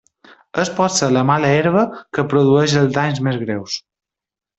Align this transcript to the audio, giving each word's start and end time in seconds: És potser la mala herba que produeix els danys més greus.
És 0.61 0.69
potser 0.77 1.09
la 1.17 1.21
mala 1.31 1.51
herba 1.57 1.83
que 2.17 2.25
produeix 2.31 2.73
els 2.81 2.91
danys 2.97 3.21
més 3.29 3.39
greus. 3.43 3.77